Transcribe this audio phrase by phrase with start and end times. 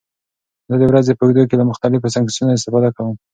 [0.69, 3.15] زه د ورځې په اوږدو کې له مختلفو سنکسونو استفاده کوم.